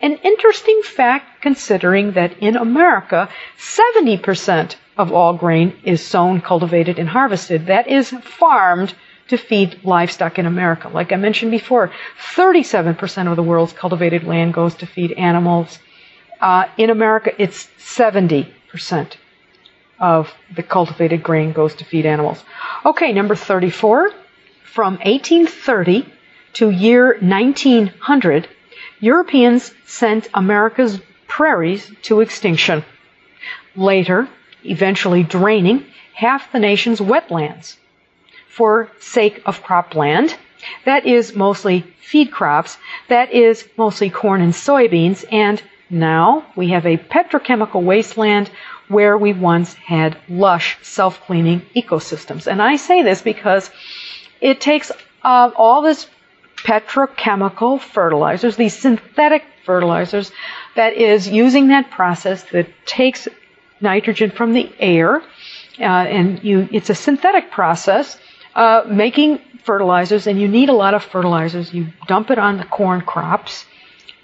An 0.00 0.12
interesting 0.22 0.82
fact 0.84 1.42
considering 1.42 2.12
that 2.12 2.38
in 2.38 2.56
America, 2.56 3.28
70% 3.58 4.76
of 4.96 5.12
all 5.12 5.34
grain 5.34 5.76
is 5.82 6.06
sown, 6.06 6.40
cultivated, 6.40 7.00
and 7.00 7.08
harvested. 7.08 7.66
That 7.66 7.88
is 7.88 8.10
farmed 8.22 8.94
to 9.28 9.36
feed 9.36 9.80
livestock 9.84 10.38
in 10.38 10.46
America. 10.46 10.88
Like 10.88 11.12
I 11.12 11.16
mentioned 11.16 11.50
before, 11.50 11.92
37% 12.34 13.30
of 13.30 13.36
the 13.36 13.42
world's 13.42 13.72
cultivated 13.72 14.24
land 14.24 14.54
goes 14.54 14.74
to 14.76 14.86
feed 14.86 15.12
animals. 15.12 15.78
Uh, 16.40 16.66
in 16.76 16.90
America, 16.90 17.30
it's 17.38 17.68
70% 17.78 18.46
of 19.98 20.32
the 20.54 20.62
cultivated 20.62 21.22
grain 21.22 21.52
goes 21.52 21.74
to 21.76 21.84
feed 21.84 22.06
animals. 22.06 22.42
Okay, 22.84 23.12
number 23.12 23.34
34. 23.34 24.10
From 24.64 24.94
1830 24.94 26.06
to 26.54 26.70
year 26.70 27.16
1900, 27.20 28.48
Europeans 29.00 29.72
sent 29.86 30.28
America's 30.34 31.00
prairies 31.28 31.90
to 32.02 32.20
extinction. 32.20 32.84
Later, 33.76 34.28
eventually 34.64 35.22
draining 35.22 35.86
half 36.14 36.52
the 36.52 36.58
nation's 36.58 37.00
wetlands 37.00 37.76
for 38.56 38.90
sake 39.00 39.42
of 39.46 39.62
cropland. 39.62 40.36
That 40.84 41.06
is 41.06 41.34
mostly 41.34 41.84
feed 42.00 42.30
crops. 42.30 42.78
That 43.08 43.32
is 43.32 43.66
mostly 43.76 44.10
corn 44.10 44.40
and 44.42 44.52
soybeans. 44.52 45.24
And 45.32 45.62
now 45.90 46.46
we 46.56 46.70
have 46.70 46.86
a 46.86 46.96
petrochemical 46.96 47.82
wasteland 47.82 48.50
where 48.88 49.16
we 49.16 49.32
once 49.32 49.74
had 49.74 50.18
lush, 50.28 50.76
self-cleaning 50.82 51.62
ecosystems. 51.74 52.46
And 52.46 52.60
I 52.60 52.76
say 52.76 53.02
this 53.02 53.22
because 53.22 53.70
it 54.40 54.60
takes 54.60 54.92
uh, 55.22 55.50
all 55.56 55.82
this 55.82 56.06
petrochemical 56.56 57.80
fertilizers, 57.80 58.56
these 58.56 58.76
synthetic 58.76 59.44
fertilizers, 59.64 60.30
that 60.76 60.92
is 60.94 61.28
using 61.28 61.68
that 61.68 61.90
process 61.90 62.42
that 62.52 62.68
takes 62.86 63.28
nitrogen 63.80 64.30
from 64.30 64.52
the 64.52 64.70
air, 64.78 65.22
uh, 65.80 65.82
and 65.82 66.42
you, 66.44 66.68
it's 66.72 66.90
a 66.90 66.94
synthetic 66.94 67.50
process, 67.50 68.18
uh, 68.54 68.82
making 68.86 69.40
fertilizers, 69.64 70.26
and 70.26 70.40
you 70.40 70.48
need 70.48 70.68
a 70.68 70.72
lot 70.72 70.94
of 70.94 71.02
fertilizers. 71.02 71.72
You 71.72 71.86
dump 72.06 72.30
it 72.30 72.38
on 72.38 72.58
the 72.58 72.64
corn 72.64 73.00
crops, 73.00 73.64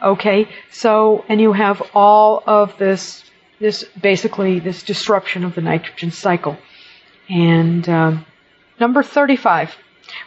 okay? 0.03 0.49
So, 0.71 1.25
and 1.29 1.41
you 1.41 1.53
have 1.53 1.83
all 1.95 2.43
of 2.47 2.77
this 2.79 3.25
this 3.61 3.85
basically 4.01 4.61
this 4.61 4.83
disruption 4.83 5.45
of 5.45 5.55
the 5.55 5.61
nitrogen 5.61 6.11
cycle. 6.11 6.57
And 7.29 7.89
um, 7.89 8.25
number 8.79 9.03
35, 9.03 9.75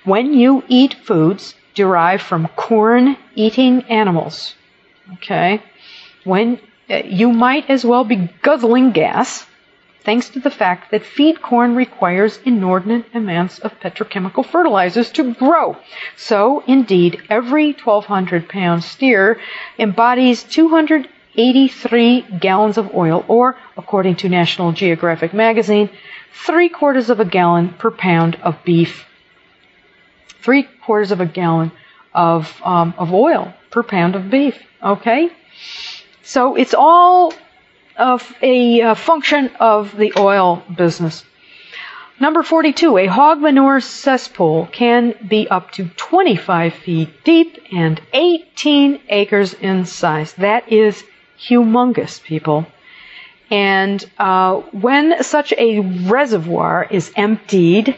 when 0.03 0.33
you 0.33 0.63
eat 0.67 0.93
foods 0.93 1.55
derived 1.73 2.23
from 2.23 2.47
corn-eating 2.55 3.83
animals, 3.83 4.55
okay, 5.13 5.63
when 6.23 6.59
uh, 6.89 6.97
you 7.05 7.31
might 7.31 7.69
as 7.69 7.85
well 7.85 8.03
be 8.03 8.29
guzzling 8.41 8.91
gas, 8.91 9.47
thanks 10.03 10.29
to 10.29 10.39
the 10.39 10.49
fact 10.49 10.91
that 10.91 11.05
feed 11.05 11.41
corn 11.41 11.75
requires 11.75 12.39
inordinate 12.45 13.05
amounts 13.13 13.59
of 13.59 13.79
petrochemical 13.79 14.45
fertilizers 14.45 15.11
to 15.11 15.33
grow. 15.33 15.77
So, 16.15 16.63
indeed, 16.67 17.21
every 17.29 17.73
1,200 17.73 18.49
pound 18.49 18.83
steer 18.83 19.39
embodies 19.77 20.43
283 20.43 22.21
gallons 22.39 22.77
of 22.77 22.93
oil, 22.95 23.23
or, 23.27 23.57
according 23.77 24.15
to 24.17 24.29
National 24.29 24.71
Geographic 24.71 25.33
magazine, 25.33 25.89
three 26.33 26.69
quarters 26.69 27.09
of 27.09 27.19
a 27.19 27.25
gallon 27.25 27.69
per 27.69 27.91
pound 27.91 28.35
of 28.43 28.63
beef. 28.63 29.05
Three 30.41 30.63
quarters 30.63 31.11
of 31.11 31.21
a 31.21 31.25
gallon 31.25 31.71
of, 32.13 32.59
um, 32.63 32.93
of 32.97 33.13
oil 33.13 33.53
per 33.69 33.83
pound 33.83 34.15
of 34.15 34.29
beef. 34.29 34.57
Okay? 34.83 35.29
So 36.23 36.55
it's 36.55 36.73
all 36.73 37.33
of 38.01 38.35
a 38.41 38.81
uh, 38.81 38.95
function 38.95 39.51
of 39.59 39.95
the 39.95 40.11
oil 40.17 40.63
business. 40.75 41.23
Number 42.19 42.41
42, 42.43 42.97
a 42.97 43.05
hog 43.05 43.39
manure 43.39 43.79
cesspool 43.79 44.67
can 44.71 45.13
be 45.27 45.47
up 45.47 45.71
to 45.73 45.85
25 45.97 46.73
feet 46.73 47.23
deep 47.23 47.59
and 47.71 48.01
18 48.13 48.99
acres 49.09 49.53
in 49.53 49.85
size. 49.85 50.33
That 50.33 50.71
is 50.71 51.03
humongous, 51.39 52.21
people. 52.21 52.65
And 53.51 54.03
uh, 54.17 54.61
when 54.71 55.23
such 55.23 55.53
a 55.57 55.79
reservoir 55.79 56.87
is 56.89 57.11
emptied, 57.15 57.95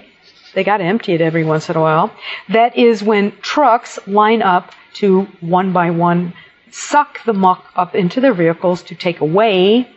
they 0.54 0.64
got 0.64 0.78
to 0.78 0.84
empty 0.84 1.14
it 1.14 1.22
every 1.22 1.44
once 1.44 1.70
in 1.70 1.76
a 1.76 1.82
while. 1.82 2.12
That 2.50 2.76
is 2.78 3.04
when 3.04 3.32
trucks 3.42 4.00
line 4.08 4.42
up 4.42 4.72
to 4.96 5.24
one 5.42 5.72
by 5.74 5.92
one 5.92 6.34
suck 6.74 7.24
the 7.24 7.34
muck 7.34 7.66
up 7.76 7.94
into 7.96 8.20
their 8.20 8.34
vehicles 8.34 8.82
to 8.84 8.96
take 8.96 9.22
away. 9.22 9.88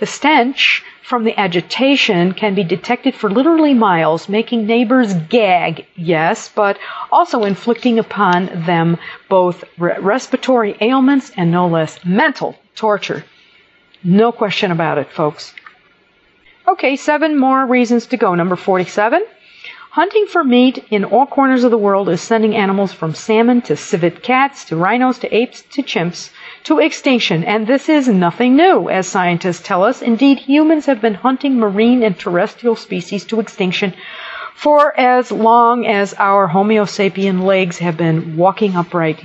The 0.00 0.06
stench 0.06 0.84
from 1.02 1.24
the 1.24 1.38
agitation 1.38 2.32
can 2.32 2.54
be 2.54 2.64
detected 2.64 3.14
for 3.14 3.30
literally 3.30 3.72
miles, 3.74 4.28
making 4.28 4.66
neighbors 4.66 5.14
gag, 5.14 5.86
yes, 5.94 6.48
but 6.48 6.78
also 7.10 7.44
inflicting 7.44 7.98
upon 7.98 8.64
them 8.66 8.98
both 9.28 9.64
re- 9.78 9.96
respiratory 9.98 10.76
ailments 10.80 11.32
and 11.36 11.50
no 11.50 11.68
less 11.68 12.04
mental 12.04 12.56
torture. 12.74 13.24
No 14.04 14.30
question 14.30 14.70
about 14.70 14.98
it, 14.98 15.10
folks. 15.10 15.54
Okay, 16.68 16.96
seven 16.96 17.38
more 17.38 17.64
reasons 17.64 18.06
to 18.08 18.16
go. 18.16 18.34
Number 18.34 18.56
47. 18.56 19.24
Hunting 19.96 20.26
for 20.26 20.44
meat 20.44 20.84
in 20.90 21.06
all 21.06 21.24
corners 21.24 21.64
of 21.64 21.70
the 21.70 21.78
world 21.78 22.10
is 22.10 22.20
sending 22.20 22.54
animals 22.54 22.92
from 22.92 23.14
salmon 23.14 23.62
to 23.62 23.76
civet 23.76 24.22
cats 24.22 24.66
to 24.66 24.76
rhinos 24.76 25.18
to 25.20 25.34
apes 25.34 25.62
to 25.70 25.82
chimps 25.82 26.28
to 26.64 26.80
extinction. 26.80 27.42
And 27.44 27.66
this 27.66 27.88
is 27.88 28.06
nothing 28.06 28.56
new, 28.56 28.90
as 28.90 29.08
scientists 29.08 29.66
tell 29.66 29.82
us. 29.82 30.02
Indeed, 30.02 30.38
humans 30.40 30.84
have 30.84 31.00
been 31.00 31.14
hunting 31.14 31.58
marine 31.58 32.02
and 32.02 32.14
terrestrial 32.18 32.76
species 32.76 33.24
to 33.24 33.40
extinction 33.40 33.94
for 34.54 34.94
as 35.00 35.32
long 35.32 35.86
as 35.86 36.12
our 36.18 36.46
Homo 36.46 36.84
sapien 36.84 37.44
legs 37.44 37.78
have 37.78 37.96
been 37.96 38.36
walking 38.36 38.76
upright. 38.76 39.24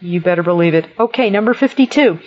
You 0.00 0.20
better 0.20 0.44
believe 0.44 0.74
it. 0.74 0.86
Okay, 1.00 1.30
number 1.30 1.52
52. 1.52 2.20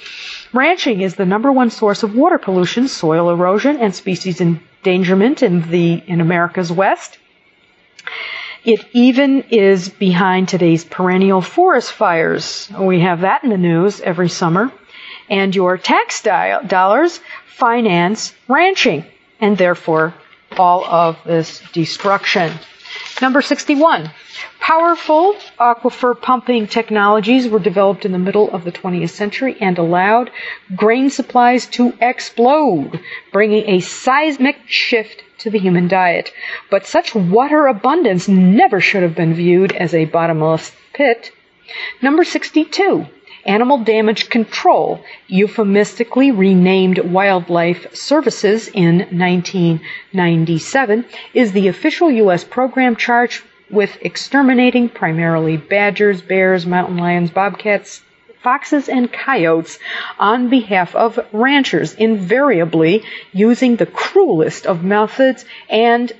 Ranching 0.51 0.99
is 0.99 1.15
the 1.15 1.25
number 1.25 1.49
one 1.49 1.69
source 1.69 2.03
of 2.03 2.13
water 2.13 2.39
pollution, 2.39 2.89
soil 2.89 3.29
erosion, 3.29 3.77
and 3.77 3.95
species 3.95 4.41
endangerment 4.41 5.41
in 5.41 5.61
the 5.71 6.03
in 6.07 6.19
America's 6.19 6.73
West. 6.73 7.19
It 8.65 8.83
even 8.93 9.43
is 9.51 9.89
behind 9.89 10.49
today's 10.49 10.83
perennial 10.83 11.41
forest 11.41 11.93
fires. 11.93 12.67
We 12.75 13.01
have 13.01 13.21
that 13.21 13.43
in 13.43 13.51
the 13.51 13.59
news 13.59 14.01
every 14.01 14.27
summer. 14.27 14.71
And 15.29 15.55
your 15.55 15.77
tax 15.77 16.23
dollars 16.23 17.19
finance 17.45 18.33
ranching 18.47 19.05
and 19.39 19.55
therefore 19.55 20.15
all 20.57 20.83
of 20.83 21.17
this 21.25 21.61
destruction. 21.73 22.53
Number 23.21 23.43
61. 23.43 24.09
Powerful 24.59 25.35
aquifer 25.59 26.19
pumping 26.19 26.65
technologies 26.65 27.47
were 27.47 27.59
developed 27.59 28.03
in 28.03 28.13
the 28.13 28.17
middle 28.17 28.49
of 28.49 28.63
the 28.63 28.71
20th 28.71 29.11
century 29.11 29.57
and 29.61 29.77
allowed 29.77 30.31
grain 30.75 31.11
supplies 31.11 31.67
to 31.67 31.93
explode, 32.01 32.99
bringing 33.31 33.69
a 33.69 33.79
seismic 33.79 34.57
shift 34.65 35.21
to 35.45 35.51
the 35.51 35.59
human 35.59 35.87
diet. 35.87 36.33
But 36.71 36.87
such 36.87 37.13
water 37.15 37.67
abundance 37.67 38.27
never 38.27 38.81
should 38.81 39.03
have 39.03 39.15
been 39.15 39.35
viewed 39.35 39.71
as 39.73 39.93
a 39.93 40.05
bottomless 40.05 40.71
pit. 40.91 41.31
Number 42.01 42.23
62. 42.23 43.05
Animal 43.45 43.77
Damage 43.77 44.29
Control, 44.31 45.03
euphemistically 45.27 46.31
renamed 46.31 46.97
Wildlife 46.97 47.95
Services 47.95 48.69
in 48.69 48.97
1997, 49.11 51.05
is 51.35 51.51
the 51.51 51.67
official 51.67 52.09
U.S. 52.09 52.43
program 52.43 52.95
charged 52.95 53.43
with 53.69 53.99
exterminating 54.01 54.89
primarily 54.89 55.57
badgers, 55.57 56.23
bears, 56.23 56.65
mountain 56.65 56.97
lions, 56.97 57.29
bobcats, 57.29 58.01
foxes, 58.45 58.87
and 58.87 59.11
coyotes 59.11 59.79
on 60.19 60.49
behalf 60.49 60.95
of 60.95 61.19
ranchers, 61.33 61.95
invariably 61.95 63.03
using 63.33 63.75
the 63.75 63.87
cruelest 63.87 64.67
of 64.67 64.83
methods 64.83 65.45
and, 65.67 66.13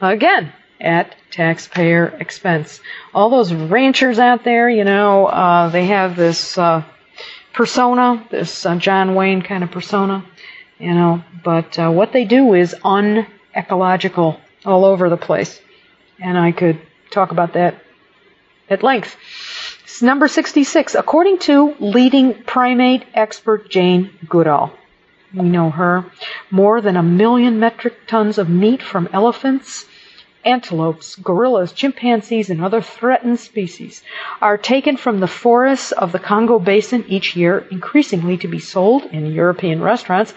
again, 0.00 0.52
at 0.80 1.14
taxpayer 1.30 2.08
expense. 2.18 2.80
All 3.14 3.30
those 3.30 3.52
ranchers 3.52 4.18
out 4.18 4.42
there, 4.42 4.68
you 4.68 4.82
know, 4.82 5.26
uh, 5.26 5.68
they 5.68 5.86
have 5.86 6.16
this 6.16 6.58
uh, 6.58 6.82
persona, 7.52 8.26
this 8.30 8.66
uh, 8.66 8.74
John 8.76 9.14
Wayne 9.14 9.42
kind 9.42 9.62
of 9.62 9.70
persona, 9.70 10.24
you 10.80 10.94
know, 10.94 11.22
but 11.44 11.78
uh, 11.78 11.90
what 11.90 12.12
they 12.12 12.24
do 12.24 12.54
is 12.54 12.74
unecological 12.82 14.40
all 14.64 14.84
over 14.84 15.08
the 15.08 15.16
place. 15.16 15.60
And 16.20 16.36
I 16.36 16.50
could 16.50 16.80
talk 17.10 17.30
about 17.30 17.52
that 17.52 17.82
at 18.68 18.82
length. 18.82 19.16
Number 20.00 20.28
66, 20.28 20.94
according 20.94 21.38
to 21.40 21.74
leading 21.80 22.34
primate 22.44 23.04
expert 23.14 23.68
Jane 23.68 24.10
Goodall. 24.28 24.72
We 25.34 25.48
know 25.48 25.70
her. 25.70 26.04
More 26.50 26.80
than 26.80 26.96
a 26.96 27.02
million 27.02 27.58
metric 27.58 28.06
tons 28.06 28.38
of 28.38 28.48
meat 28.48 28.82
from 28.82 29.08
elephants 29.12 29.86
antelopes, 30.44 31.16
gorillas, 31.16 31.72
chimpanzees, 31.72 32.48
and 32.48 32.64
other 32.64 32.80
threatened 32.80 33.38
species 33.38 34.02
are 34.40 34.56
taken 34.56 34.96
from 34.96 35.20
the 35.20 35.26
forests 35.26 35.92
of 35.92 36.12
the 36.12 36.18
Congo 36.18 36.58
Basin 36.58 37.04
each 37.08 37.36
year, 37.36 37.66
increasingly 37.70 38.36
to 38.38 38.48
be 38.48 38.58
sold 38.58 39.04
in 39.06 39.26
European 39.26 39.82
restaurants. 39.82 40.32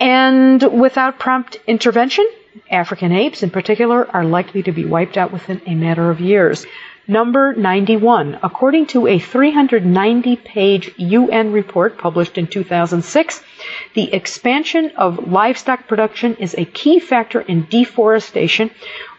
And 0.00 0.62
without 0.80 1.18
prompt 1.18 1.58
intervention, 1.66 2.26
African 2.70 3.12
apes 3.12 3.42
in 3.42 3.50
particular 3.50 4.08
are 4.14 4.24
likely 4.24 4.62
to 4.62 4.72
be 4.72 4.84
wiped 4.84 5.16
out 5.16 5.32
within 5.32 5.60
a 5.66 5.74
matter 5.74 6.10
of 6.10 6.20
years. 6.20 6.64
Number 7.06 7.52
91. 7.52 8.38
According 8.42 8.86
to 8.86 9.06
a 9.06 9.18
390 9.18 10.36
page 10.36 10.90
UN 10.96 11.52
report 11.52 11.98
published 11.98 12.38
in 12.38 12.46
2006, 12.46 13.42
the 13.92 14.10
expansion 14.14 14.90
of 14.96 15.30
livestock 15.30 15.86
production 15.86 16.34
is 16.36 16.54
a 16.54 16.64
key 16.64 17.00
factor 17.00 17.42
in 17.42 17.66
deforestation, 17.68 18.70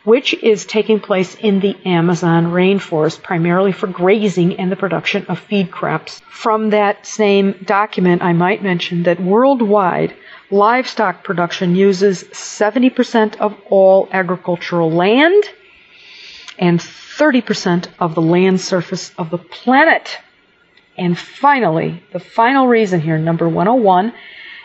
which 0.04 0.34
is 0.34 0.66
taking 0.66 1.00
place 1.00 1.36
in 1.36 1.60
the 1.60 1.78
Amazon 1.86 2.48
rainforest, 2.48 3.22
primarily 3.22 3.72
for 3.72 3.86
grazing 3.86 4.60
and 4.60 4.72
the 4.72 4.76
production 4.76 5.24
of 5.28 5.38
feed 5.38 5.70
crops. 5.70 6.22
From 6.28 6.72
that 6.72 7.06
same 7.06 7.52
document, 7.66 8.24
I 8.24 8.34
might 8.34 8.64
mention 8.64 9.04
that 9.04 9.20
worldwide, 9.20 10.16
livestock 10.50 11.24
production 11.24 11.76
uses 11.76 12.24
70% 12.24 13.36
of 13.38 13.56
all 13.70 14.10
agricultural 14.12 14.92
land 14.92 15.44
and 16.58 16.80
30% 16.80 17.88
of 18.00 18.16
the 18.16 18.22
land 18.22 18.62
surface 18.62 19.12
of 19.18 19.30
the 19.30 19.38
planet. 19.38 20.20
And 20.98 21.18
finally, 21.18 22.04
the 22.14 22.20
final 22.20 22.68
reason 22.68 23.02
here, 23.02 23.18
number 23.18 23.48
101, 23.50 24.14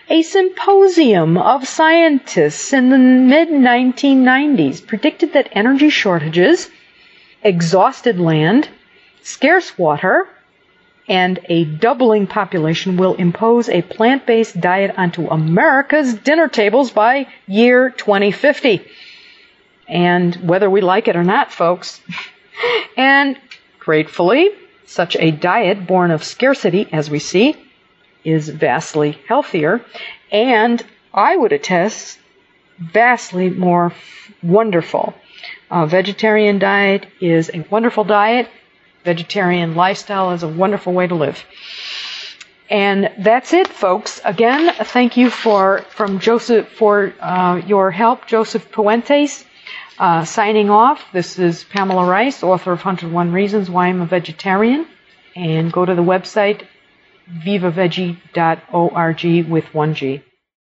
a 0.08 0.22
symposium 0.22 1.38
of 1.38 1.68
scientists 1.68 2.72
in 2.72 2.90
the 2.90 2.98
mid 2.98 3.48
1990s 3.48 4.84
predicted 4.86 5.32
that 5.34 5.48
energy 5.52 5.90
shortages, 5.90 6.68
exhausted 7.42 8.18
land, 8.18 8.68
scarce 9.22 9.78
water, 9.78 10.28
and 11.08 11.40
a 11.48 11.64
doubling 11.64 12.26
population 12.26 12.96
will 12.96 13.14
impose 13.14 13.68
a 13.68 13.82
plant 13.82 14.26
based 14.26 14.60
diet 14.60 14.94
onto 14.96 15.26
America's 15.28 16.14
dinner 16.14 16.48
tables 16.48 16.90
by 16.90 17.26
year 17.46 17.90
2050. 17.90 18.84
And 19.90 20.36
whether 20.48 20.70
we 20.70 20.80
like 20.80 21.08
it 21.08 21.16
or 21.16 21.24
not, 21.24 21.52
folks, 21.52 22.00
and 22.96 23.36
gratefully, 23.80 24.50
such 24.86 25.16
a 25.16 25.32
diet 25.32 25.86
born 25.86 26.12
of 26.12 26.22
scarcity, 26.22 26.88
as 26.92 27.10
we 27.10 27.18
see, 27.18 27.56
is 28.24 28.48
vastly 28.48 29.18
healthier, 29.26 29.84
and 30.30 30.82
I 31.12 31.36
would 31.36 31.52
attest, 31.52 32.18
vastly 32.78 33.50
more 33.50 33.92
wonderful. 34.42 35.14
A 35.70 35.86
vegetarian 35.86 36.58
diet 36.58 37.06
is 37.20 37.50
a 37.52 37.64
wonderful 37.70 38.04
diet. 38.04 38.48
Vegetarian 39.04 39.74
lifestyle 39.74 40.30
is 40.32 40.42
a 40.42 40.48
wonderful 40.48 40.92
way 40.92 41.06
to 41.06 41.14
live. 41.14 41.44
And 42.68 43.10
that's 43.18 43.52
it, 43.52 43.66
folks. 43.66 44.20
Again, 44.24 44.72
thank 44.84 45.16
you 45.16 45.30
for 45.30 45.84
from 45.90 46.20
Joseph 46.20 46.68
for 46.68 47.12
uh, 47.20 47.60
your 47.66 47.90
help, 47.90 48.26
Joseph 48.26 48.70
Puentes. 48.70 49.44
Uh, 50.00 50.24
signing 50.24 50.70
off, 50.70 51.04
this 51.12 51.38
is 51.38 51.62
Pamela 51.64 52.06
Rice, 52.06 52.42
author 52.42 52.72
of 52.72 52.78
101 52.78 53.32
Reasons 53.32 53.68
Why 53.68 53.88
I'm 53.88 54.00
a 54.00 54.06
Vegetarian. 54.06 54.86
And 55.36 55.70
go 55.70 55.84
to 55.84 55.94
the 55.94 56.00
website 56.00 56.66
vivavegie.org 57.30 59.50
with 59.50 59.74
one 59.74 59.94
G. 59.94 60.22